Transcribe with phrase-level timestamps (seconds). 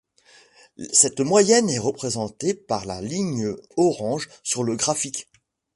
[0.93, 5.29] Cette moyenne est représentée par la ligne orange sur le graphique.